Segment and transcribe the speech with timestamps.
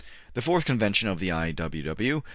[0.33, 1.51] The fourth convention of the I.
[1.51, 1.83] W.
[1.83, 2.23] W.